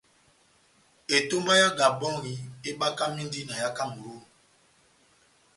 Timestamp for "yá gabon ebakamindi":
1.61-3.41